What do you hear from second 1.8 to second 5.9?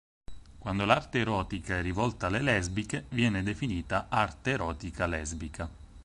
rivolta alle lesbiche, viene definita arte erotica lesbica.